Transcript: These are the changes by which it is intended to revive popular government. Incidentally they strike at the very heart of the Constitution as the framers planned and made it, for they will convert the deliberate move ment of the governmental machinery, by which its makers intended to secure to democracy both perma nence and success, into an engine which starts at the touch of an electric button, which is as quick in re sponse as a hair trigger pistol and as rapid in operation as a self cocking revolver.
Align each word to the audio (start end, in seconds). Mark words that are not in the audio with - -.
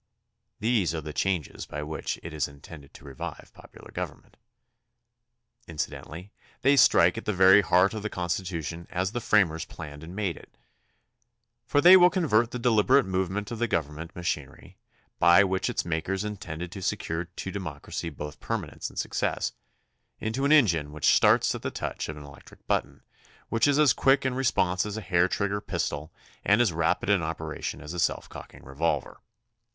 These 0.59 0.95
are 0.95 1.01
the 1.01 1.13
changes 1.13 1.67
by 1.67 1.83
which 1.83 2.19
it 2.23 2.33
is 2.33 2.47
intended 2.47 2.91
to 2.95 3.05
revive 3.05 3.51
popular 3.53 3.91
government. 3.91 4.35
Incidentally 5.67 6.31
they 6.63 6.75
strike 6.75 7.19
at 7.19 7.25
the 7.25 7.31
very 7.33 7.61
heart 7.61 7.93
of 7.93 8.01
the 8.01 8.09
Constitution 8.09 8.87
as 8.89 9.11
the 9.11 9.21
framers 9.21 9.63
planned 9.63 10.03
and 10.03 10.15
made 10.15 10.37
it, 10.37 10.57
for 11.67 11.81
they 11.81 11.95
will 11.95 12.09
convert 12.09 12.49
the 12.49 12.57
deliberate 12.57 13.05
move 13.05 13.29
ment 13.29 13.51
of 13.51 13.59
the 13.59 13.67
governmental 13.67 14.17
machinery, 14.17 14.75
by 15.19 15.43
which 15.43 15.69
its 15.69 15.85
makers 15.85 16.23
intended 16.23 16.71
to 16.71 16.81
secure 16.81 17.25
to 17.25 17.51
democracy 17.51 18.09
both 18.09 18.39
perma 18.39 18.73
nence 18.73 18.89
and 18.89 18.97
success, 18.97 19.51
into 20.19 20.45
an 20.45 20.51
engine 20.51 20.91
which 20.91 21.13
starts 21.13 21.53
at 21.53 21.61
the 21.61 21.69
touch 21.69 22.09
of 22.09 22.17
an 22.17 22.23
electric 22.23 22.65
button, 22.65 23.03
which 23.49 23.67
is 23.67 23.77
as 23.77 23.93
quick 23.93 24.25
in 24.25 24.33
re 24.33 24.43
sponse 24.43 24.83
as 24.83 24.97
a 24.97 25.01
hair 25.01 25.27
trigger 25.27 25.61
pistol 25.61 26.11
and 26.43 26.59
as 26.59 26.73
rapid 26.73 27.07
in 27.07 27.21
operation 27.21 27.79
as 27.81 27.93
a 27.93 27.99
self 27.99 28.27
cocking 28.27 28.63
revolver. 28.63 29.21